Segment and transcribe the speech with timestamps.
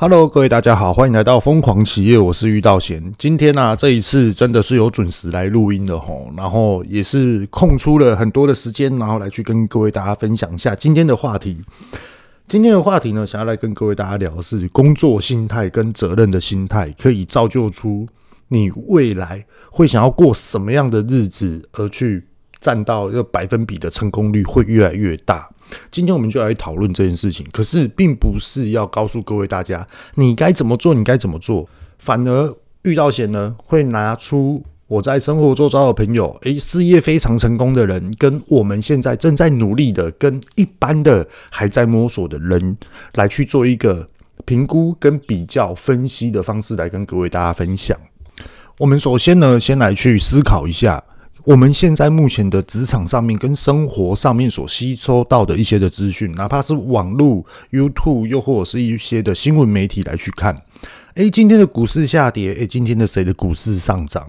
[0.00, 3.12] Hello，各位大家好，欢迎来到疯狂企业，我是玉道贤。
[3.18, 11.64] 今天呢、啊，这一次真的是有准时来录音的吼，然后也是空出了很多的时间，然后来去跟各位大家分享一下今天的话题。
[12.46, 18.06] 今天的话题呢，想要来跟各位大家聊的是工作心态跟责任的心态，可以造就出
[18.50, 22.28] 你未来会想要过什么样的日子，而去
[22.60, 25.50] 占到一个百分比的成功率会越来越大。
[25.90, 31.68] 今天我们就来讨论这件事情，可是并不是要告诉各位大家你该怎么做，你该怎么做，
[31.98, 42.78] 反而遇到险呢，会拿出我在生活周遭的朋友，诶，事业非常成功的人，跟我们现在正在努力的，跟一般的还在摸索的人，
[43.14, 44.06] 来去做一个
[44.46, 47.98] 评估跟比较分析的方式，来跟各位大家分享。
[48.78, 51.04] 我们首先呢，先来去思考一下。
[51.48, 60.60] 我们现在目前的职场上面跟生活上面所吸收到的一些的资讯，哪怕是网络、YouTube，又或者是一些的新闻媒体来去看。
[61.18, 64.24] 诶，今天的股市下跌，诶，今天的谁的股市上涨？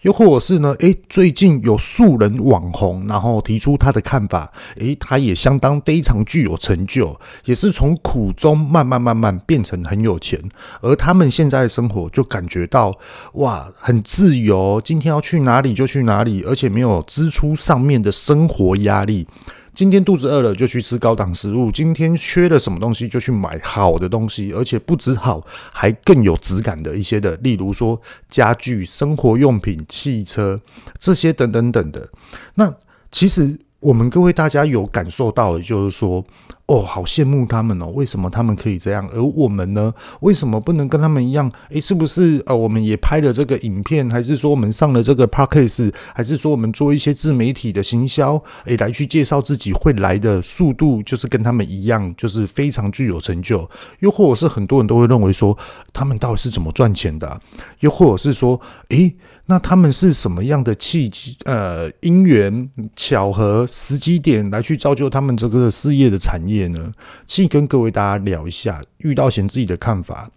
[0.00, 0.74] 又或者是呢？
[0.80, 10.36] 诶，最近有素人网红，然后提出他的看法，诶，他也相当非常具有成就，也是从苦中慢慢慢慢变成很有钱，
[10.80, 12.92] 而他们现在的生活就感觉到
[13.34, 19.28] 哇，很自由，今天要去哪里就去哪里，而且没有支出上面的生活压力。
[19.74, 30.60] 今天肚子饿了就去吃高档食物，今天缺了什么东西就去买好的东西，而且不止好，还更有质感的一些的，例如说家具、生活用品、汽车
[30.98, 32.08] 这些等等等的。
[32.54, 32.74] 那
[33.10, 33.58] 其实。
[33.82, 36.24] 我们各位大家有感受到的，就是说，
[36.72, 39.92] 哦，好羡慕他们哦，为什么他们可以这样，而我们呢？
[40.20, 41.52] 为什么不能跟他们一样？
[41.68, 53.68] 诶，是不是呃，我们也拍了这个影片，还是说我们上了这个 podcast，还是说我们做一些自媒体的行销，诶，来去介绍自己会来的速度，就是跟他们一样，就是非常具有成就？
[53.98, 55.58] 又或者是很多人都会认为说，
[55.92, 57.38] 他们到底是怎么赚钱的？
[57.80, 59.14] 又或者是说，诶。
[59.46, 61.36] 那他们是什么样的契机？
[61.44, 66.92] 呃，因缘巧合、时机点来去造就他们这个事业的产业呢？
[67.26, 70.30] 请跟各位大家聊一下，遇到贤自己的看法。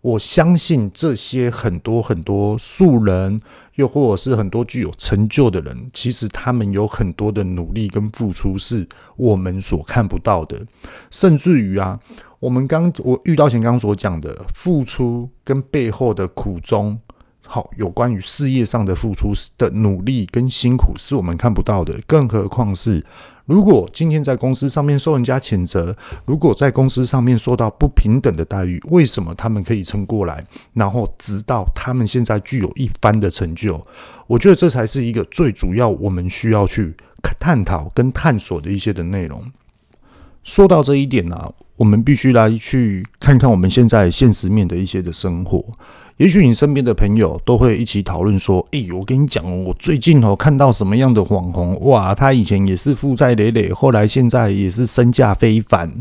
[0.00, 3.40] 我相信这些很多很多素人，
[3.76, 10.66] 又或者是很多具有成就的人，其实他们有很多的努力跟付出是我们所看不到的，
[11.10, 12.00] 甚至于啊，
[12.40, 16.98] 我们刚我遇到贤刚刚所讲的付出跟背后的苦衷。
[17.44, 23.04] 好，有关于事业上的付出的努力跟辛苦是我们看不到的，更何况是
[23.44, 25.94] 如果今天在公司上面受人家谴责，
[26.24, 30.46] 如果在公司上面受到不平等的待遇，为什么他们可以撑过来？
[30.72, 33.82] 然后直到他们现在具有一番的成就，
[34.26, 36.94] 我觉得这才是一个最主要我们需要去
[37.38, 39.52] 探讨跟探索的一些的内容。
[40.42, 45.62] 说到这一点呢、我们必须来去看看我们现在现实面的一些的生活。
[46.22, 55.92] 也许你身边的朋友都会一起讨论说：“哎，我跟你讲，我最近哦看到什么样的网红哇，他以前也是负债累累，后来现在也是身价非凡，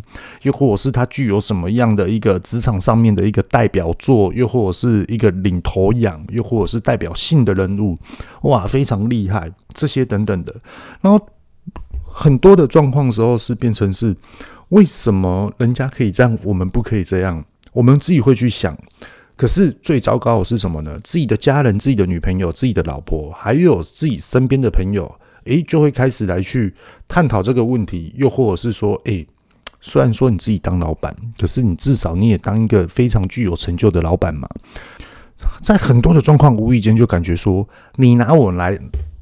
[0.43, 7.97] 又或者是他具有什么样的一个职场上面的一个代表作，又或者是一个领头羊，又或者是代表性的人物，
[8.43, 10.55] 哇，非常厉害，这些等等的。
[11.01, 11.19] 然后
[12.05, 14.15] 很多的状况时候是变成是，
[14.69, 17.43] 为什么人家可以这样，我们不可以这样？
[17.73, 18.77] 我们自己会去想。”
[19.41, 20.99] 可是最糟糕的是什么呢？
[21.03, 25.11] 自己的家人、自己的女朋友、自己的老婆，还有自己身边的朋友，
[25.45, 26.71] 诶，就会开始来去
[27.07, 29.27] 探讨这个问题，又或者是说，诶，
[29.81, 34.47] 虽然说你自己当老板，可是你至少你也当一个非常具有成就的老板嘛。
[35.63, 38.77] 在很多的状况，无意间就感觉说，你拿我来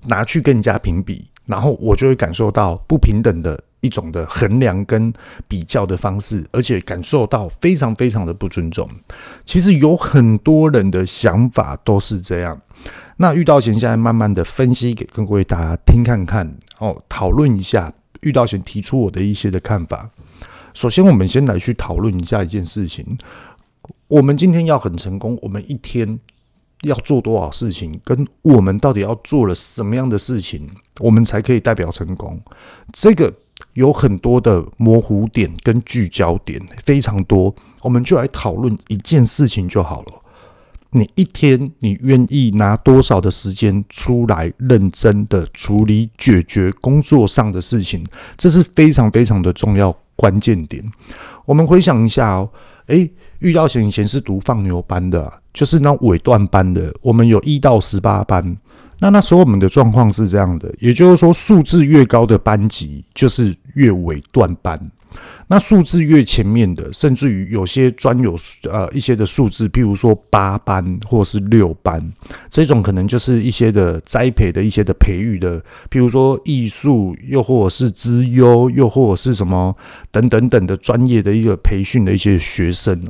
[0.08, 3.64] 拿去跟人家评比，然后我就会感受到不平等的。
[3.82, 5.12] 一种的衡量跟
[5.48, 8.90] 比较的方式，而且感受到非常非常的不尊重。
[9.46, 12.62] 其实有很多人的想法都是这样。
[13.18, 20.10] 那遇到贤现在慢慢的分析给各位大家听看看哦，讨论一下遇到贤提出我的一些的看法。
[20.74, 23.18] 首先，我们先来去讨论一下一件事情：
[24.08, 26.20] 我们今天要很成功，我们一天。
[26.84, 30.66] 要做多少事情，跟我们到底要做了什么样的事情，
[31.00, 32.42] 我们才可以代表成功？
[32.94, 33.34] 这个
[33.80, 37.56] 有很多的模糊点跟聚焦点，非常多。
[37.82, 40.08] 我们就来讨论一件事情就好了。
[40.92, 48.04] 你一天你愿意拿多少的时间出来认真的处理解决工作上的事情？
[48.36, 50.84] 这是非常非常的重要关键点。
[51.46, 52.50] 我们回想一下哦。
[52.88, 56.92] 诶，遇到贤以前是读放牛班的，就是那尾段班的。
[57.02, 58.58] 我们有一到十八班，
[58.98, 64.92] 那那时候我们的状况是这样的，也就是说数字越高的班级就是越尾段班。
[65.48, 68.36] 那数字越前面的，甚至于有些专有
[68.70, 72.14] 呃一些的数字，譬如说八班或是六班，
[72.52, 75.60] 这种可能就是一些的栽培的一些的培育的，
[75.90, 79.76] 譬如说艺术，又或者是资优，又或者是什么
[80.12, 83.04] 等等等的专业的一个培训的一些学生。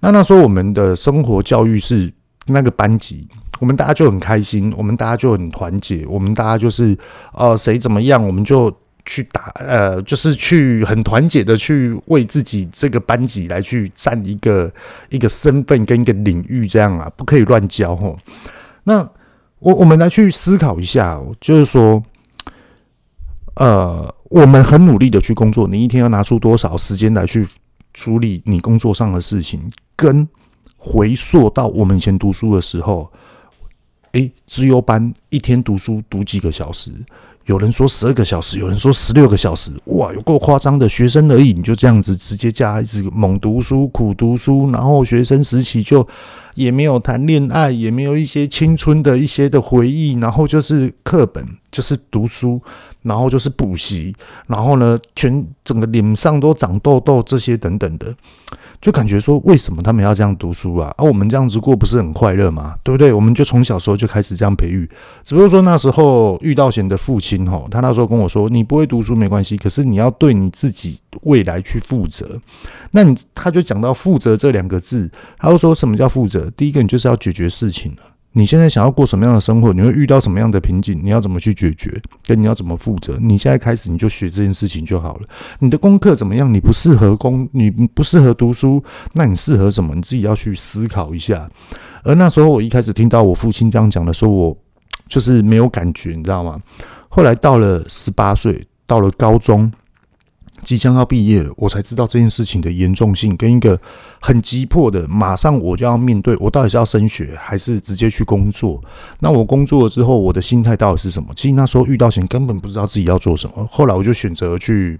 [0.00, 2.10] 那那时候我们的生活教育是
[2.46, 3.28] 那个班级，
[3.60, 6.96] 我们大家就很开心，我们大家就很团结，我们大家就是
[7.34, 8.74] 呃谁怎么样，我们就。
[9.06, 14.70] 去打呃，就是去很团结的去为自己这个班级来去占一个
[15.08, 18.18] 一个身份跟一个领域，这样啊，不可以乱教吼。
[18.84, 19.08] 那
[19.60, 22.02] 我我们来去思考一下，就是说，
[23.54, 27.46] 呃，我们很努力的去工作，你一天要拿出多少时间来去
[27.94, 30.28] 处理你工作上的事情，跟
[30.76, 33.10] 回溯到我们以前读书的时候，
[34.12, 36.92] 诶，资优班一天读书读几个小时？
[37.46, 40.88] 有人说十二个小时，有人说十六个小时，哇，有够夸张的。
[40.88, 46.06] 学生而已，你就这样子直接加，一直猛读书、苦读书，然后学生时期就
[46.54, 51.44] 也没有谈恋爱，也没有一些青春的一些的回忆，然后就是课本，
[51.76, 52.60] 就是读书。
[53.02, 54.12] 然后就是补习，
[54.48, 58.12] 然后呢，全整个脸上都长痘痘，这些等等的，
[58.80, 60.92] 就感觉说，为什么他们要这样读书啊？
[60.98, 62.74] 而、啊、我们这样子过不是很快乐吗？
[62.82, 63.12] 对不对？
[63.12, 64.90] 我们就从小时候就开始这样培育。
[65.22, 72.40] 只不过说那时候遇到贤的父亲吼，他那时候跟我说：“你不会读书没关系，可是你要对你自己未来去负责。”
[72.90, 75.08] 那你他就讲到“负责”这两个字，
[75.38, 76.50] 他就说什么叫负责？
[76.56, 78.02] 第一个，你就是要解决事情了。
[78.36, 79.72] 你现在想要过什么样的生活？
[79.72, 81.00] 你会遇到什么样的瓶颈？
[81.02, 81.90] 你要怎么去解决？
[82.26, 83.16] 跟你要怎么负责？
[83.18, 85.22] 你现在开始你就学这件事情就好了。
[85.60, 86.52] 你的功课怎么样？
[86.52, 88.84] 你不适合工，你不适合读书，
[89.14, 89.94] 那你适合什么？
[89.94, 91.50] 你自己要去思考一下。
[92.04, 94.56] 而那时候我一开始听到我父亲这样讲的时候，我
[95.08, 96.60] 就是没有感觉，你知道吗？
[97.08, 99.72] 后来到了十八岁，到了高中。
[100.66, 103.80] 即将要毕业了，我才知道这件事情的严重性，跟一个
[104.20, 108.82] 很急迫的，马上我就要面对，我到底是要升学还是直接去工作？
[109.20, 111.28] 那我工作了之后，我的心态到底是什么？
[111.36, 113.64] 其实那时候遇到钱，根本不知道自己要做什么。
[113.70, 114.98] 后来我就选择去，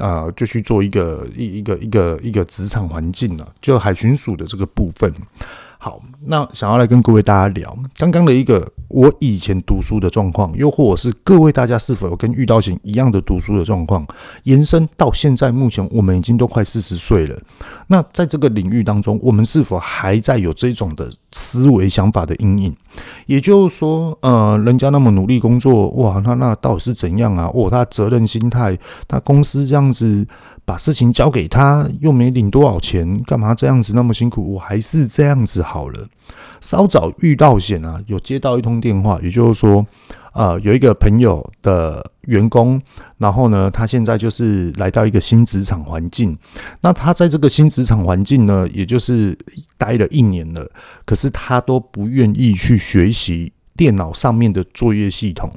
[0.00, 5.14] 啊、呃，就去做一个一一个一个一个职场环境了，就海巡署的这个部分。
[5.84, 14.02] 好，那想要来跟各位大家聊刚刚的一个我以前读书的状况，又或者是各位大家是否有跟遇到贤一样的读书的状况，
[14.44, 17.38] 延伸到现在目前我们已经都快四十岁了。
[17.88, 22.74] 那在这个领域当中，我们是否还在有这种的思维想法的阴影？
[23.26, 27.50] 也就是说，呃，人家那么努力工作，哇，那那到底是怎样啊？
[27.52, 30.26] 哦，他责任心态，他公司这样子。
[30.64, 34.54] 把事情交给他，又没领多少钱，干嘛这样子那么辛苦？
[34.54, 36.08] 我还是这样子好了。
[36.60, 39.86] 稍早遇到险啊，有接到一通电话，也就是说，
[40.32, 42.80] 呃，有一个朋友的员工，
[43.18, 46.34] 然后呢，他现在就是来到一个新职场环境。
[46.80, 49.36] 那他在这个新职场环境呢，也就是
[49.76, 50.66] 待了一年了，
[51.04, 55.50] 可是他都不愿意去学习电脑上面的作业系统。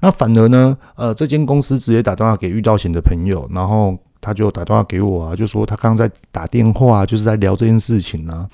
[0.00, 3.98] 那反而呢，呃，这间公司直接打电话给遇到险的朋友，然后。
[4.26, 8.44] 他就打电话给我啊，就说他刚在打电话，就是在聊这件事情啊，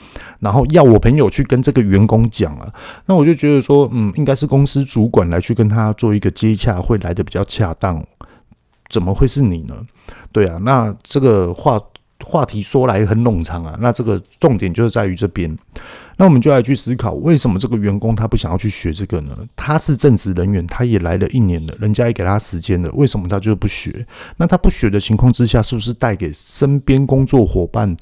[0.41, 2.71] 然后要我朋友去跟这个员工讲啊。
[3.07, 8.05] 那我就觉得说，嗯，应该是公司主管来去跟他做一个接洽，会来的比较恰当。
[8.91, 9.75] 怎么会是你呢？
[10.31, 11.81] 对啊，那这个话
[12.23, 13.75] 话题说来很冗长啊。
[13.81, 15.57] 那这个重点就是在于这边。
[16.23, 19.37] 那我们就来去思考，为什么这个员工他不想要去学这个呢？
[19.57, 24.07] 他是正职人员，他也来了一年了，人家也给他时间了，为什么他就不学？
[24.37, 27.97] 那他不学的情况之下，是不是带给身边工作伙伴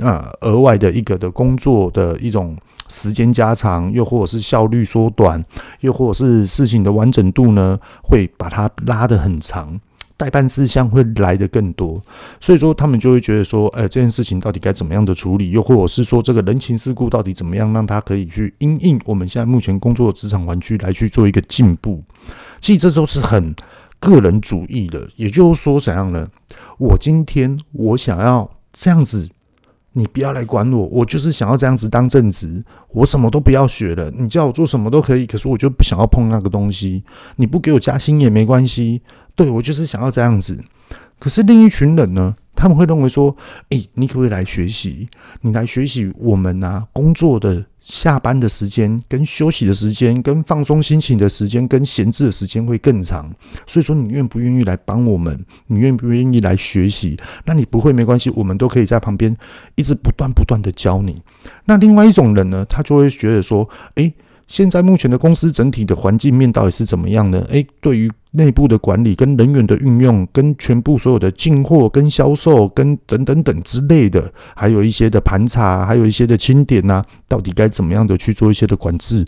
[0.00, 2.54] 啊额外的一个的工作的一种
[2.90, 5.42] 时间加长，又或者是效率缩短，
[5.80, 9.80] 又或者是事情的完整度呢，会把它拉得很长？
[10.16, 12.00] 代办事项会来的更多，
[12.40, 22.02] 所以说他们就会觉得说，呃，这件事情到底该怎么样的处理，又或者是说这个人情世故到底怎么样，让他可以去因应我们现在目前工作的职场环境来去做一个进步。
[22.60, 23.54] 其实这都是很
[23.98, 26.28] 个人主义的，也就是说怎样呢？
[26.78, 29.28] 我今天我想要这样子。
[29.96, 34.10] 你不要来管我，我就是想要这样子当正职，我什么都不要学了。
[34.10, 37.04] 你叫我做什么都可以，可是我就不想要碰那个东西。
[37.36, 39.00] 你不给我加薪也没关系，
[39.36, 40.62] 对，我就是想要这样子。
[41.18, 42.34] 可是另一群人呢？
[42.56, 43.36] 他们会认为说
[43.70, 45.08] ：“诶，你可不可以来学习？
[45.40, 53.28] 你来学习我们啊，工作的下班的时间、跟休息的时间、跟放松心情的时间、跟闲置的时间会更长。
[53.66, 55.44] 所以说，你愿不愿意来帮我们？
[55.66, 57.18] 你愿不愿意来学习？
[57.44, 59.36] 那你不会没关系，我们都可以在旁边
[59.74, 61.20] 一直不断不断的教你。
[61.64, 64.14] 那另外一种人呢，他就会觉得说：诶，
[64.46, 67.44] 现在目前的公司整体的环境面到底是怎么样呢？
[67.50, 79.26] 诶，对于内部的管理、跟人员的运用、跟全部所有的进货、跟销售、跟等等等之类的，还有一些的盘查，还有一些的清点呐、到底该怎么样的去做一些的管制？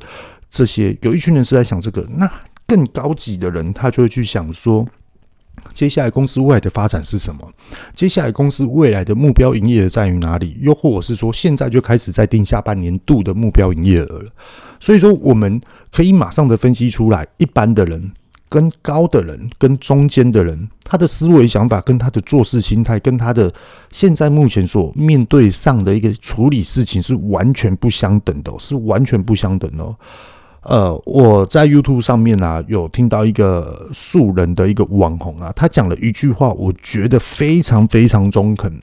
[0.49, 2.31] 这些有一群人是在想这个，那
[2.67, 4.87] 更高级的人他就会去想说，
[5.73, 7.49] 接下来公司未来的发展是什么？
[7.95, 10.57] 接下来公司未来的目标营业额在于哪里？
[10.61, 14.31] 又或者是说，现在就开始在定下半年度的目标营业额了？
[14.81, 15.61] 所以说，我们
[15.93, 18.13] 可以马上的分析出来，一般的人、
[18.49, 23.53] 跟高的人、跟中间的人，他的思维想法、跟他的做事心态、跟他的
[23.91, 29.85] 现在目前所面对上的一个处理事情是完全不相等的，是完全不相等的。
[30.63, 38.83] 呃，我在 YouTube 上面啊，有听到一个素人的一个网红啊，他讲了一句话，我觉得非常非常中肯。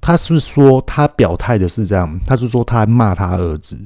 [0.00, 3.76] 他是说，他表态的是这样，他是说他骂他儿子，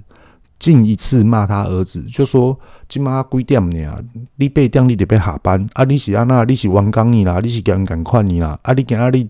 [0.60, 3.96] 近一次骂他儿子，就说今妈几点呢？
[4.36, 5.82] 你八点你得要下班啊？
[5.82, 6.44] 你是安那？
[6.44, 7.40] 你是员工你啦？
[7.42, 8.56] 你是人赶快你啦？
[8.62, 8.72] 啊？
[8.74, 9.26] 你今仔日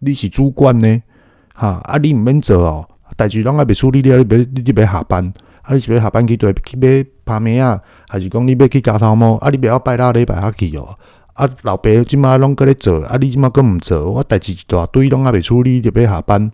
[0.00, 1.02] 你是主管呢？
[1.54, 1.96] 哈啊？
[1.98, 2.86] 你唔免做哦，
[3.16, 5.32] 代志拢还没处理，你你别你你别下班。
[5.62, 5.72] 啊！
[5.74, 9.36] 你是要下班去对去买泡面啊，还是讲你要去加头毛？
[9.36, 9.48] 啊！
[9.48, 10.98] 你不要拜六礼拜下去哦。
[11.34, 11.48] 啊！
[11.62, 13.16] 老爸即马拢搁咧做，啊！
[13.20, 16.50] 你即马搁毋做，我代志一大堆拢还没处理，就要下班。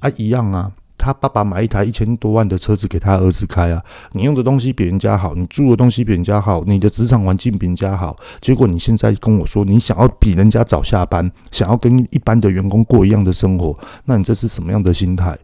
[0.00, 0.10] 啊！
[0.16, 0.70] 一样啊。
[1.04, 3.82] 他爸爸买一台一千多万的车子给他儿子开啊。
[4.12, 8.16] 你用的东西比人家好，你住的东西比人家好，你的职场环境比人家好。
[8.40, 15.38] 结果你现在跟我说，你想要比人家早下班，想要跟一般的员工过一样的生活，那你这是什么样的心态？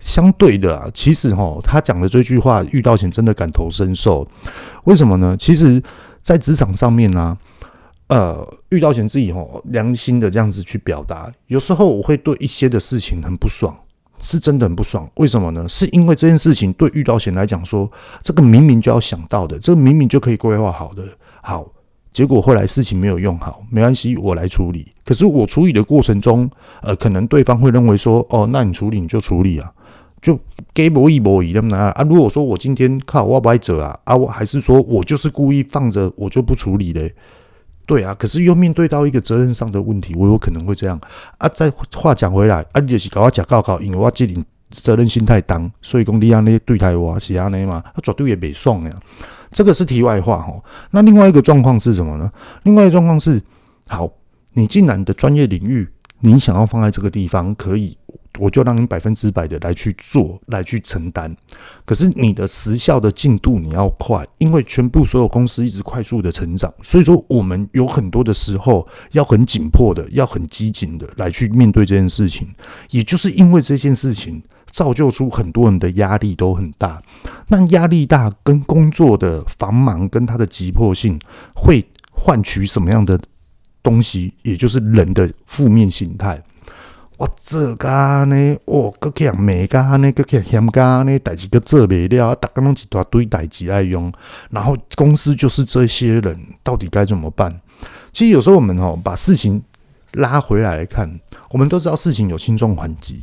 [0.00, 4.26] 相对的啊，其实哈，他讲的这句话，遇到钱真的感同身受。
[4.84, 5.36] 为什么呢？
[5.38, 5.80] 其实，
[6.22, 7.38] 在职场上面呢，
[8.08, 13.74] 呃，遇到钱自己齁，良心的这样子去表达，有时候我会对一些的事情很不爽，
[14.24, 15.08] 是真的很不爽。
[15.16, 15.68] 为什么呢？
[15.68, 17.88] 是因为这件事情对遇到险来讲说，
[18.22, 21.04] 这个明明就要想到的，这个明明就可以规划好的，
[21.42, 21.64] 好，
[22.10, 24.90] 结果后来事情没有用好，没关系，我来处理。
[25.04, 26.50] 可是我处理的过程中，
[26.82, 29.70] 呃，可能对方会认为说，哦，那你处理你就处理啊。
[30.22, 30.40] 就
[30.72, 32.02] 给我一模一样的啊！
[32.08, 37.14] 如果说我今天靠我不爱走啊啊，我还是说我就是故意放着，我就不处理嘞。
[37.86, 40.98] 对啊，可是又面对到一个责任上的问题，我有可能会这样
[41.38, 41.48] 啊。
[41.48, 48.90] 再话讲回来啊，你就是搞我假告告，因为我这里责任心太重，所以讲你安尼对待我是安尼嘛，他绝对也没爽呀。
[49.50, 50.62] 这个是题外话哦。
[50.90, 52.32] 那另外一个状况是什么呢？
[52.62, 53.42] 另外一个状况是，
[53.86, 54.10] 好，
[54.54, 55.88] 你既然的专业领域，
[56.20, 57.96] 你想要放在这个地方，可以。
[58.38, 61.34] 我就让你百分之百的来去做，来去承担。
[61.84, 72.48] 可是你的时效的进度你要快，因为全部所有公司一直快速的成长，所以说我们有很多的时候要很紧迫的，要很机警的来去面对这件事情。
[72.90, 77.00] 也就是因为这件事情，造就出很多人的压力都很大。
[77.48, 81.18] 那压力大跟工作的繁忙跟它的急迫性，
[81.54, 83.18] 会换取什么样的
[83.82, 84.34] 东西？
[84.42, 86.42] 也就是人的负面心态。
[87.16, 87.88] 我这个
[88.24, 94.12] 呢，我搁去啊，每个呢，搁去嫌个呢，代志搁做未了，啊大家拢一大堆代志爱用，
[94.50, 97.60] 然后公司就是这些人，到底该怎么办？
[98.12, 99.62] 其实有时候我们哦，把事情
[100.12, 103.22] 拉回来来看，我们都知道事情有轻重缓急，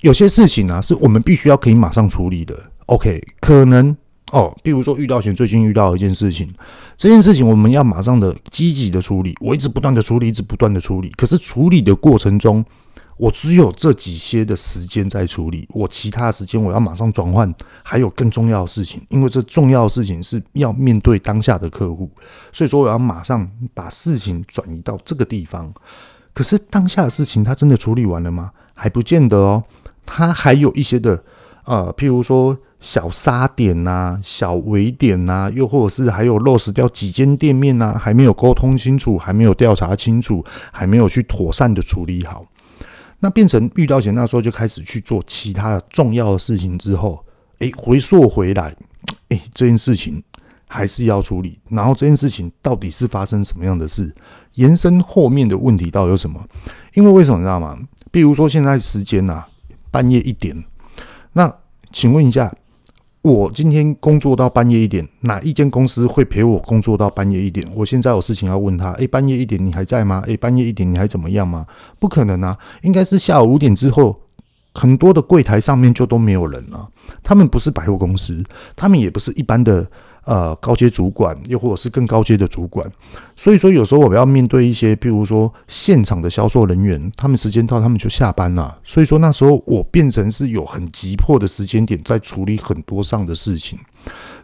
[0.00, 2.54] 有些事情啊，是我们必须要可以马上处理的。
[2.86, 3.96] OK，可能。
[4.30, 6.52] 哦，比如说遇到前，最近遇到一件事情，
[6.96, 11.10] 这件事情我们要马上的积极的处理，我一直不断的处理，一直不断的处理。
[11.16, 12.62] 可是处理的过程中，
[13.16, 17.50] 我只有这几些的时间在处理，我其他时间我要马上转换，
[17.82, 22.10] 还有更重要的事情，因为这重要的事情是要面对当下的客户，
[22.52, 25.72] 所以说我要马上把事情转移到这个地方。
[26.34, 28.50] 可是当下的事情，他真的处理完了吗？
[28.74, 29.64] 还不见得哦，
[30.04, 31.24] 他还有一些的。
[31.68, 42.42] 呃，譬如说小沙点呐、小围点呐、又或者是还有落实掉几间店面呐、还没有沟通清楚，还没有调查清楚，还没有去妥善的处理好，
[43.20, 47.22] 那变成遇到钱那时候就开始去做其他的重要的事情之后，
[47.58, 48.74] 诶，回溯回来，
[49.28, 50.22] 诶，这件事情
[50.66, 54.10] 还是要处理，然后这件事情到底是发生什么样的事，
[54.54, 56.42] 延伸后面的问题到底有什么？
[56.94, 57.78] 因为为什么你知道吗？
[58.10, 59.44] 比如说现在时间呐、
[59.90, 60.64] 半夜一点。
[61.38, 61.54] 那
[61.92, 62.52] 请问一下，
[63.22, 67.64] 我今天工作到半夜一点，哪一间公司会陪我工作到半夜一点？
[67.76, 70.20] 我现在有事情要问他，诶，半夜一点你还在吗？
[70.26, 71.64] 诶，半夜一点你还怎么样吗？
[72.00, 74.20] 不可能啊，应该是下午五点之后，
[74.74, 76.88] 很多的柜台上面就都没有人了。
[77.22, 78.42] 他们不是百货公司，
[78.74, 79.88] 他们也不是一般的。
[80.28, 82.86] 呃，高阶主管又或者是更高阶的主管，
[83.34, 88.78] 所以说有时候我们要面对一些，比如说现场的销售人员，他们时间到，他们就下班了。
[88.84, 93.78] 所以说那时候我变成是有很急迫的时间点在处理很多上的事情，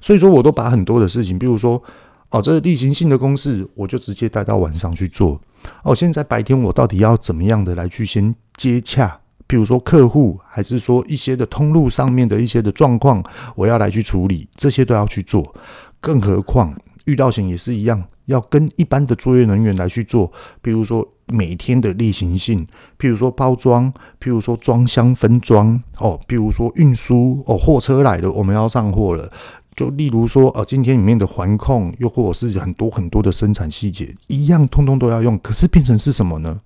[0.01, 1.83] 所以说我都把很多的事情，比如说
[2.31, 5.39] 哦，这个例行性的公事我就直接带到晚上去做。
[5.83, 9.21] 哦，现在白天我到底要怎么样的来去先接洽？
[9.47, 13.23] 比如说客户，还是说一些的通路上面的一些的状况，
[13.55, 15.55] 我要来去处理，这些都要去做。
[16.01, 16.75] 更何况
[17.05, 20.33] 遇到险也是一样，要跟一般的作业人员来去做。
[20.63, 22.67] 比如说每天的例行性，
[22.99, 29.31] 譬如说包装，譬如说装箱分装，哦，譬如说运输，哦，货车来了，我们要上货了。
[29.77, 35.37] 就例如说，呃，今天里面的环控，又或者是很多很多的生产细节，一样通通都要用。
[35.41, 36.61] 可是变成是什么呢？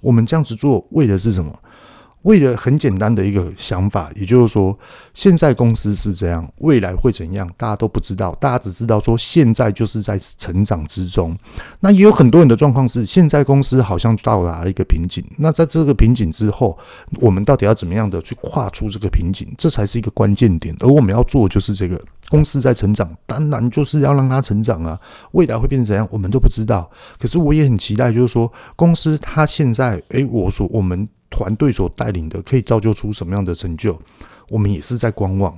[0.00, 1.58] 我们这样子做，为的是什么？
[2.22, 4.78] 为了很简单的一个想法，也就是说，
[5.14, 8.34] 现在公司是这样，未来会怎样，大家都不知道。
[8.38, 11.34] 大家只知道说，现在就是在成长之中。
[11.80, 15.24] 那也有很多人的状况是，现在公司好像到达了一个瓶颈。
[15.38, 16.78] 那在这个瓶颈之后，
[17.20, 19.50] 我们到底要怎么样的去跨出这个瓶颈？
[19.56, 20.76] 这才是一个关键点。
[20.80, 21.98] 而我们要做就是这个，
[22.28, 25.00] 公司在成长，当然就是要让它成长啊。
[25.32, 26.90] 未来会变成怎样，我们都不知道。
[27.18, 31.08] 可是我也很期待，就是说，公司它现在，诶，我说我们。
[31.30, 33.98] 团队所带领的可以造就出什么样的成就？
[34.48, 35.56] 我们也是在观望。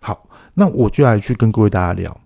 [0.00, 2.20] 好，那我就来去跟各位大家聊。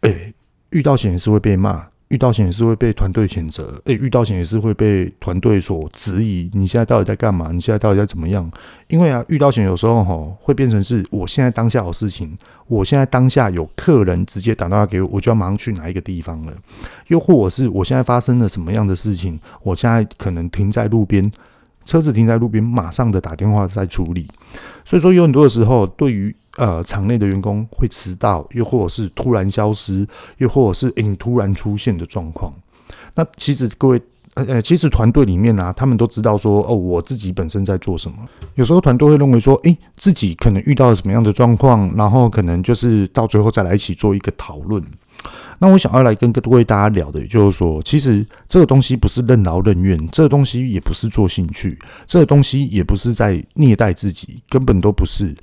[0.00, 0.32] 诶，
[0.70, 3.80] 遇到险也是会被骂，遇到险也是会被团队谴责。
[3.84, 6.50] 诶，遇到险也是会被团队所质疑。
[6.54, 7.52] 你现在到底在干嘛？
[7.52, 8.50] 你现在到底在怎么样？
[8.88, 12.34] 因为啊，遇到险有时候吼会变成是我现在当下有事情，
[12.66, 16.52] 我现在当下有客人直接打电话给我，我就要马上去哪一个地方了。
[17.08, 21.30] 又或者是我现在发生了什么样的事情，我现在可能停在路边。
[21.86, 24.28] 车子停在路边，马上的打电话在处理，
[24.84, 30.06] 所以说有很多的时候，对于呃场内的员工会迟到，又或者是突然消失，
[30.38, 32.52] 又或者是诶突然出现的状况。
[33.14, 34.02] 那其实各位
[34.34, 38.18] 呃，其实团队里面啊，他们都知道说哦，我自己本身在做什么。
[38.56, 44.84] 有时候团队会认为说，诶，自己可能遇到了什么样的状况，然后可能就是到最后再来一起做一个讨论。
[45.58, 55.34] 那我想要来跟各位大家聊的，也就是说，其实这个东西不是任劳任怨，这个东西也不是做兴趣，这个东西也不是在虐待自己，根本都不是。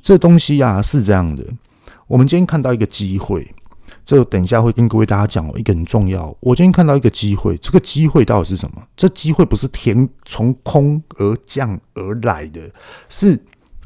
[0.00, 1.44] 这东西啊，是这样的，
[2.06, 3.54] 我们今天看到一个机会，
[4.04, 6.36] 这等一下会跟各位大家讲哦一个很重要。
[6.40, 8.82] 我今天看到一个机会，这个机会到底是什么？
[8.96, 12.60] 这机会不是天从空而降而来的，
[13.08, 13.40] 是。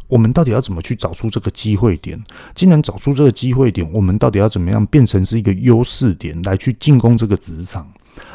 [0.09, 2.23] 我们到底要怎么去找出这个机会点？
[2.55, 7.87] 既然找出这个机会点，我们到底要怎么样变成是一个优势点来去进攻这个职场？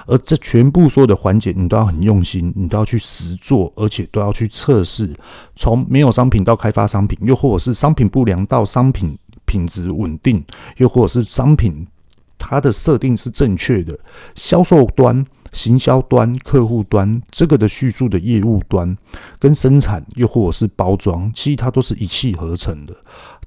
[0.06, 5.12] 而这全部所有的环节，你都要很用心，你都要去实做，而且都要去测试。
[5.56, 10.44] 从没有商品到开发商品，又或者是商品不良到商品品质稳定，
[10.78, 11.88] 又或者是商品
[12.42, 13.98] 它的设定是正确的，
[14.36, 15.24] 销售端。
[15.54, 18.96] 行销端、客户端，这个的叙述的业务端，
[19.38, 22.96] 跟生产又或者是包装，其实它都是一气呵成的。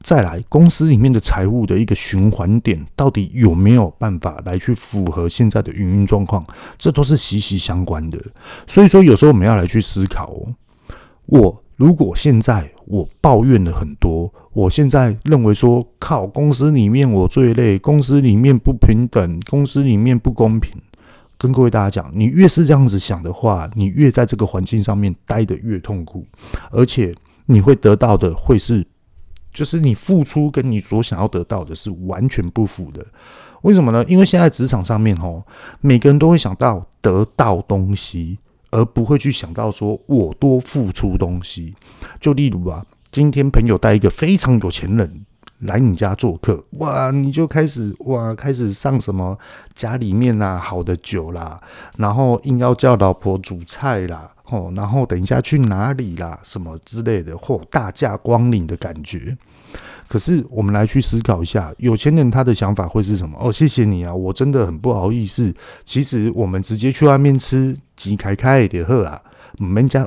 [0.02, 6.44] 再来，公司里面的财务的一个循环点，到底有没有办法来去符合现在的营运状况？
[6.76, 8.22] 这都是息息相关的。
[8.66, 10.52] 所以说，有时候我们要来去思考哦。
[11.24, 20.72] 我如果现在我抱怨了很多，我现在认为说，靠，公司里面我最累，公司里面不平等，公司里面不公平。
[21.36, 26.24] 跟各位大家讲，你越是这样子想的话，你越在这个环境上面待得越痛苦，
[26.70, 27.12] 而且
[27.46, 28.86] 你会得到的会是，
[29.52, 33.04] 就是你付出跟你所想要得到的是完全不符的。
[33.62, 34.04] 为什么呢？
[34.06, 35.42] 因为现在职场上面哦，
[35.80, 38.38] 每个人都会想到得到东西，
[38.74, 41.74] 而不会去想到说我多付出东西。
[42.20, 45.24] 就例如啊，今天朋友带一个非常有钱人。
[45.60, 49.38] 来你家做客，哇，你就开始哇，开始上什么
[49.72, 51.58] 家里面啊好的酒啦，
[51.96, 59.38] 然后硬要叫老婆煮菜啦，哦，然后等一下去哪里啦，什么之类的，或大驾光临的感觉。
[60.08, 63.38] 可是我们来去思考一下，有钱人他的想法会是什么？
[63.40, 65.52] 哦，谢谢你啊，我真的很不好意思。
[65.84, 69.20] 其实我们直接去外面吃，几开开的喝啊，
[69.58, 70.06] 我们家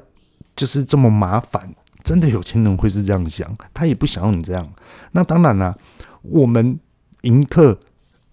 [0.55, 1.73] 就是这么麻烦。
[2.03, 4.65] 真的有钱人会是这样想，他也不想要你这样。
[5.11, 5.75] 那当然了，
[6.21, 6.79] 我们
[7.23, 7.77] 迎客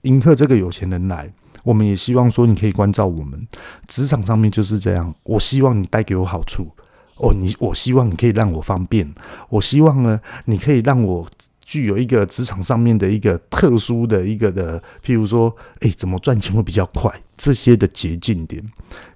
[0.02, 1.28] 迎客这个有钱人来，
[1.64, 3.48] 我们也希望说你可以关照我们。
[3.88, 6.68] 职场上面就是这样，我希望你带给我好处
[7.16, 9.12] 哦，你我希望你可以让我方便，
[9.48, 11.26] 我希望呢你可以让我
[11.64, 18.62] 具有一个职场上面的一个特殊的一个的，譬如说，诶，怎么赚钱会比较快这些的捷径点。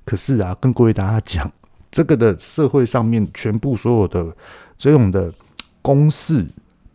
[0.04, 1.50] 可是啊，跟各位大家讲。
[1.90, 4.36] 这个的社会上面，全部所有的
[4.76, 5.32] 这种的
[5.80, 6.46] 公式、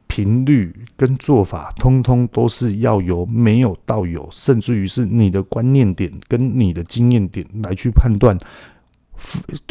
[0.06, 8.38] 频率跟做法，通通都是要由没有到有，甚至于是你的观念点跟你的经验点来去判断，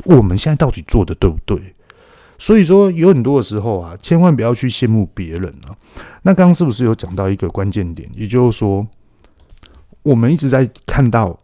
[0.05, 1.73] 我们现在到底做的对不对？
[2.43, 5.71] 所以说，有很多的时候啊，千万不要去羡慕别人啊。
[6.23, 8.11] 那刚刚是不是有讲到一个关键点？
[8.17, 8.85] 也就是说，
[10.03, 11.39] 我们一直在看到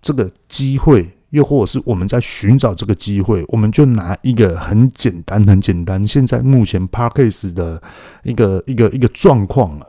[0.00, 7.82] 这个机会，又或者是我们在寻找这个机会，我们就拿一个很简单、很简单，现在目前 Parkes 的
[8.22, 9.86] 一个一个一个状况啊。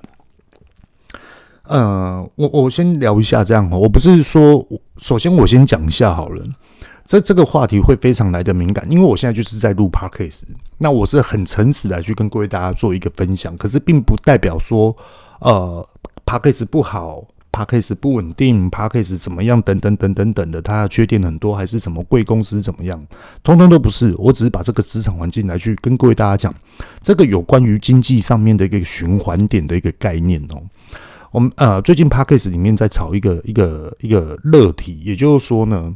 [1.67, 6.43] 呃，我我先聊一下这样，我不是说，首先我先讲一下好了。
[7.05, 10.41] 这这个话题会非常来的敏感，因为我现在就是在录 Podcast，
[10.79, 14.95] 那我是很诚实来去跟各位大家做一个分享，可是并不代表说，
[15.39, 15.87] 呃
[16.25, 22.99] ，Podcast 不好，Podcast 不稳定，Podcast 怎么样，等等等等等的，它的缺点很多，还是什么贵公司怎么样，
[23.43, 26.55] 通通都不是，我只是把这个职场环境来去跟各位大家讲，
[27.03, 30.63] 这个有关于经济上面的一个循环点的一个概念哦。
[31.29, 35.95] 我们呃最近 Podcast 里面在炒一个一个一个热题，也就是说呢。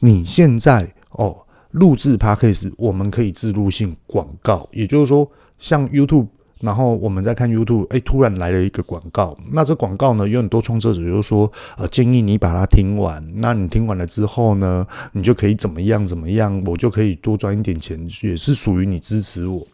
[0.00, 1.36] 你现在哦，
[1.72, 6.26] 录制 Podcast，我们可以自录性广告，也就是说，像 YouTube，
[6.60, 19.66] 然后我们在看 YouTube，哎，突然来了一个广告，那这广告呢，有很多创作者就说，呃，建议你把它听完，那你听完了之后呢，你就可以怎么样怎么样，我就可以多赚一点钱，也是属于你支持我。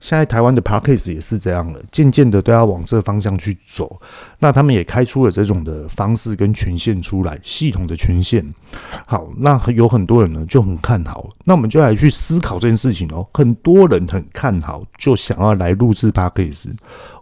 [0.00, 4.00] 现在台湾的 Podcast 也是这样了，渐渐的都要往这个方向去走。
[4.38, 8.44] 那他们也开出了这种的方式跟权限出来，系统的权限。
[9.06, 11.28] 好，那有很多人呢就很看好。
[11.44, 13.26] 那我们就来去思考这件事情哦。
[13.34, 16.70] 很多人很看好，就想要来录制 Podcast。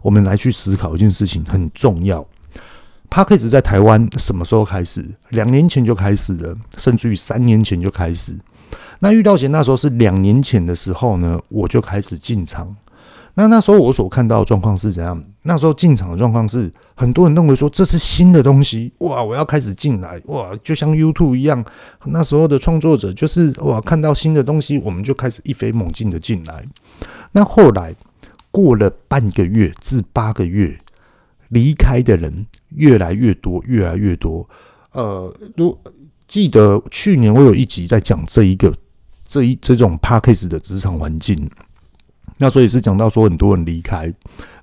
[0.03, 2.23] 我们来去思考一件事情很重要。
[3.09, 5.03] Podcast 在台湾什么时候开始？
[5.29, 8.37] 两年前就开始了，甚至于三年前就开始。
[8.99, 12.75] 那遇到钱那时候是两年前的时候呢，我就开始进场。
[13.35, 15.23] 那那时候我所看到的状况是怎样？
[15.43, 21.63] 那时候进场的状况是，很多人认为说这是新的东西，哇，我要开始进来，哇，就像 YouTube 一样。
[22.05, 26.65] 那时候的创作者就是哇，看到新的东西，我们就开始一飞猛进的进来。
[27.33, 27.95] 那后来
[28.49, 30.79] 过了半个月至八个月，
[31.49, 34.49] 离开的人越来越多，越来越多。
[34.91, 35.77] 呃，如
[36.27, 38.73] 记得去年我有一集在讲这一个。
[39.29, 41.51] 这一这种 Podcast 的职场环境，
[42.37, 44.13] 那所以是讲到说很多人离开，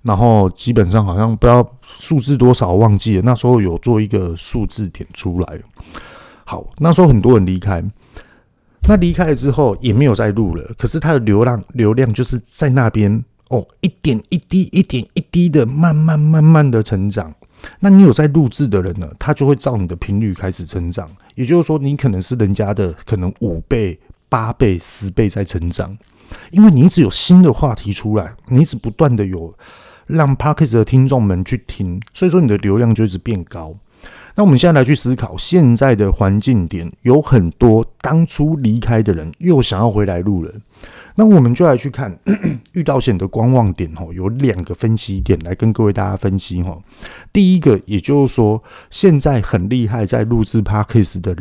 [0.00, 5.60] 然后基本上好像不知道数字多少忘记了，那时候有做一个数字点出来。
[6.46, 7.84] 好，那时候很多人离开，
[8.88, 17.34] 那离开了之后也没有再录了，可是它的流量流量就是在那边哦，一点一滴，一点一滴的慢慢慢慢的成长。
[17.80, 23.98] 那你有在录制的人呢，他就会照你的频率开始成长，也就是说，你可能是人家的可能五倍。
[24.26, 25.96] 八倍、十倍在成长，
[26.50, 29.54] 因为你一直有新的话题出来，你一直不断的有
[30.08, 33.76] 让 Podcast 的听众们去听，所以说你的流量就一直变高。
[34.34, 40.52] 那我们现在来去思考，现在的环境点有很多当初离开的人又想要回来录了。
[41.16, 42.18] 那我们就来去看
[42.72, 46.78] 遇到险的观望点哦，有两个分析点来跟各位大家分析哈。
[47.32, 51.36] 第一个，也就是说，现在很厉害在录制 Podcast 的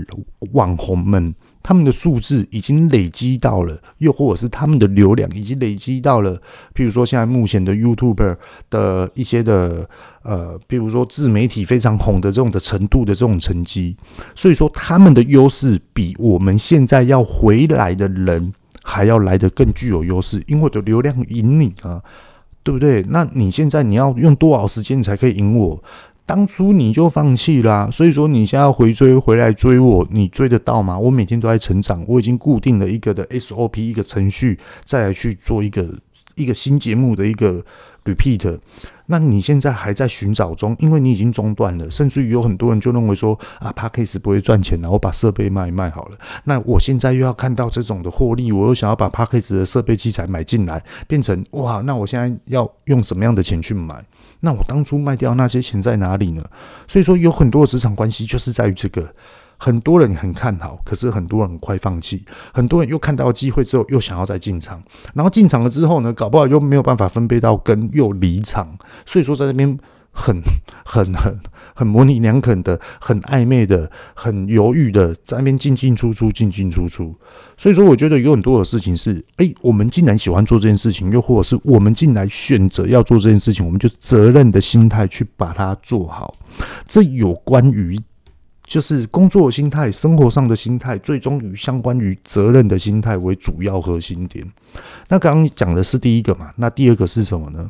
[0.51, 1.33] 网红们。
[1.65, 6.35] 他们的数字已经累积到了，又或者是他们的流量已经累积到了，
[6.75, 8.35] 譬如说现在目前的 YouTuber
[8.69, 9.89] 的一些的
[10.23, 13.95] 呃，譬如说自媒体非常红的这种的程度的这种成绩，
[14.35, 18.51] 所以说他们的优势比我们现在要回来的人
[18.83, 22.03] 还要来得更具有优势，因为我的流量赢你啊，
[22.61, 23.03] 对不对？
[23.09, 25.83] 那你现在你要用多少时间你才可以赢我？
[26.25, 30.97] 当初你就放弃啦，所以说你现在要回追回来追我，你追得到吗？
[30.97, 35.85] 我每天都在成长，我已经固定了一个的 SOP 一个程序，再来去做一个
[36.35, 37.63] 一个新节目的一个
[38.05, 38.59] repeat。
[39.07, 46.17] 那你现在还在寻找中，因为你已经中断了，甚至于有很多人就认为说啊，Podcast 不会赚钱了，我把设备卖一卖好了。
[46.45, 54.03] 那我现在又要看到这种的获利，我又想要把 Podcast 的设备器材买进来，变成哇，那我现在要用什么样的钱去买？
[54.39, 56.43] 那我当初卖掉那些钱在哪里呢？
[56.87, 59.13] 所以说有很多的职场关系就是在于这个。
[59.63, 62.25] 很多人很看好，可是很多人很快放弃。
[62.53, 68.77] 很多人又看到机会之后，又想要再进场，然后进场了之后呢，搞不好又没有办法分配到根，又离场。
[69.05, 69.79] 所以说，在这边
[70.11, 70.41] 很、
[70.83, 71.39] 很、很、
[71.73, 77.15] 很模棱两可的，很暧昧的，很犹豫的，在那边进进出出，进进出出。
[77.57, 86.35] 所以说，我觉得有很多的事情是，哎、我们既然喜欢做这件事情，又或者是我们进来选择要做这件事情，我们就责任的心态去把它做好。
[86.85, 87.97] 这有关于。
[88.65, 94.45] 就是工作心态、生活上的心态，最终与相关于责任的心态为主要核心点。
[95.09, 96.51] 那刚刚讲的是第一个嘛？
[96.55, 97.69] 那第二个是什么呢？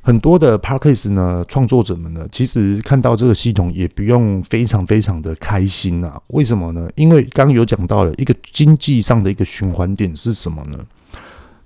[0.00, 6.20] 很多的 Parkes 呢，创作者们呢，其实看到这个系统也不用非常非常的开心啊。
[6.26, 6.88] 为什么呢？
[6.94, 10.78] 因为刚刚有讲到了一个经济上的一个循环点是什么呢？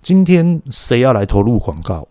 [0.00, 2.06] 今天谁要来投入广告？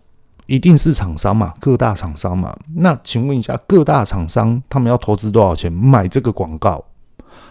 [0.47, 2.57] 一定是厂商嘛，各大厂商嘛。
[2.75, 6.83] 那请问一下，各大厂商他们要投资多少钱买这个广告？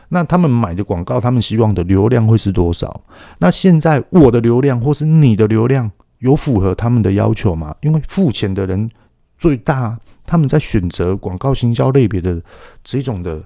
[0.09, 3.03] 那他们买的广告，他们希望的流量会是多少？
[3.39, 7.75] 那现在我的流量或是你的流量有符合他们的要求吗？
[7.83, 8.91] 因为付钱的人
[9.37, 12.41] 最大，他们在选择广告行销类别的
[12.83, 13.43] 这种的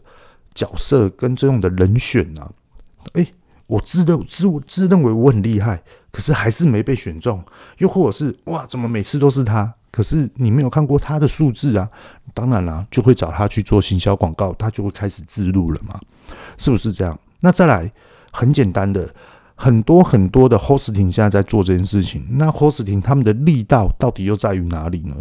[0.55, 2.51] 角色跟这种的人选啊，
[3.15, 3.27] 诶，
[3.71, 5.81] 我自认自我自认为我很厉害，
[6.11, 7.41] 可是还是没被选中，
[7.79, 9.73] 又或者是哇，怎么每次都是他？
[9.93, 11.89] 可是你没有看过他的数字啊，
[12.35, 16.01] 当然啦，就会找他去做行销广告，他就会开始自录了嘛，
[16.59, 17.17] 是不是这样？
[17.39, 17.93] 那再来，
[18.33, 19.09] 很简单的。
[19.63, 25.15] 很多很多的 hosting 现在在做这件事情，那 hosting 他们的力道到底又在于哪里呢？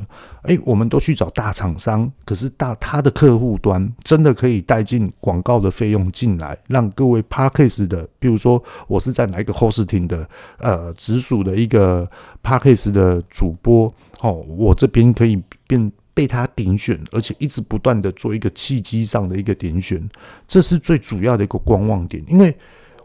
[0.43, 10.25] 诶，我们都去找大厂商，可是大他的客户端真的可以带进广告的费用进来，让各位 parkas 的，比如说我是在哪一个 hosting 的
[10.59, 12.09] 呃直属的一个
[12.41, 20.09] parkas 的主播哦，我这边可以变被他点选，而且一直不断的做一个契机上的一个点选，
[20.47, 22.55] 这是最主要的一个观望点，因为。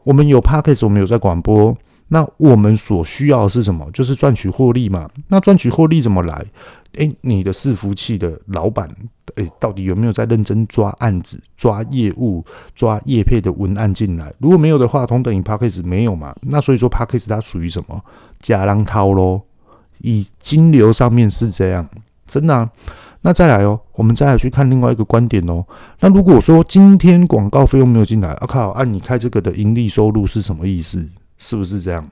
[0.05, 1.77] 我们有 Podcast，我们有在广播，
[2.09, 3.91] 那我们所需要的是什么？
[3.93, 5.11] 就是赚取获利嘛。
[5.29, 6.45] 那赚取获利怎么来？
[6.99, 8.89] 诶，你的伺服器的老板，
[9.35, 14.33] 诶，到底有没有在认真抓案子、抓业务、抓业配的文案进来？
[14.39, 16.33] 如果没有的话，同等于 Podcast 没有嘛。
[16.43, 18.01] 那所以说 Podcast 它属于什么？
[18.39, 19.43] 假浪涛喽。
[20.01, 21.89] 以金流上面是这样，
[22.27, 22.71] 真的啊。
[23.27, 25.65] 那再来哦，我们再来去看另外一个观点哦。
[26.01, 31.03] 那如果说今天广告费用没有进来，啊靠，按、你开这个的盈利收入是什么意思？
[31.39, 32.07] 是不是这样？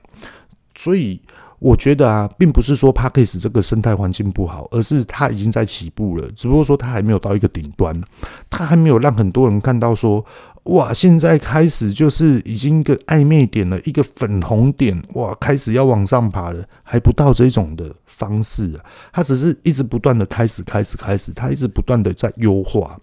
[0.73, 1.21] 所以
[1.59, 8.01] 我觉得啊，并不是说 Parkes 这个生态环境不好，而是它已经在起步了，只不过说它还没有到一个顶端，
[8.49, 10.25] 它还没有让很多人看到说。
[10.63, 10.93] 哇！
[10.93, 22.97] 现在开始就是已经一个暧昧点了，一个粉红点，哇，开始要往上爬了，还不到这种的方式啊，它只是一直不断的开始，开始，开始，它一直不断的在优化，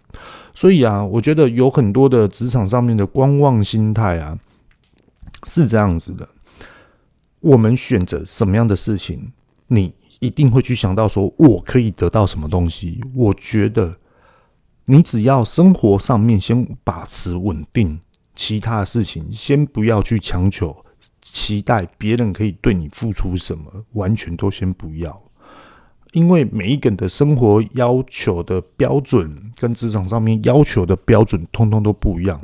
[0.55, 4.39] 所以啊，我觉得有很多的职场上面的观望心态啊，
[5.47, 6.27] 是这样子的。
[7.41, 9.33] 我们选择什么样的事情，
[9.67, 13.03] 你一定会去想到说，我可以得到什么东西。
[13.15, 13.97] 我觉得。
[14.91, 18.01] 你只要生活上面先把持稳定，
[18.35, 20.85] 其他的事情先不要去强求，
[21.23, 25.23] 期待别人可以对你付出什么，完全都先不要。
[26.11, 32.41] 因为每一个人的生活要求的标准跟职场上面要求的标准，通通都不一样。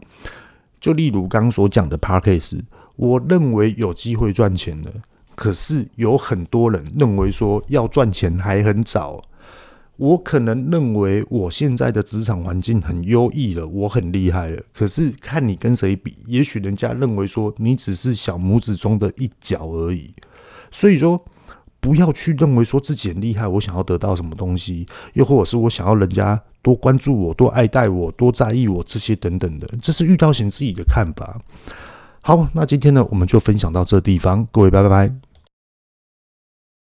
[0.80, 2.60] 就例如刚刚所讲的 Podcast，
[2.94, 4.92] 我认为有机会赚钱的，
[5.34, 9.20] 可是有很多人认为说要赚钱还很早。
[9.96, 14.62] 我可能认为我现在的职场环境很优异了，我很厉害了。
[14.72, 20.12] 可是看你跟谁比，也许人家认为说你只是小拇指中的一角而已。
[20.70, 21.24] 所以说，
[21.80, 31.40] 不要去认为说自己很厉害，我想要得到什么东西，又或者是我想要人家多关注我、多爱戴我、多在意我这些等等的，这是遇到型自己的看法。
[32.20, 35.25] 好，那今天呢，我们就分享到这地方，各位拜拜拜。